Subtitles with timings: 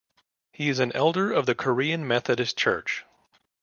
[0.51, 3.05] He is an elder of the Korean Methodist Church.